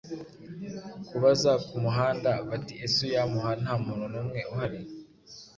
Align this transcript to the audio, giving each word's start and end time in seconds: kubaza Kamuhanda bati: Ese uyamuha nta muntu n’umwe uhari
kubaza 1.07 1.51
Kamuhanda 1.67 2.31
bati: 2.49 2.73
Ese 2.85 2.99
uyamuha 3.09 3.51
nta 3.61 3.73
muntu 3.83 4.05
n’umwe 4.13 4.39
uhari 4.51 4.79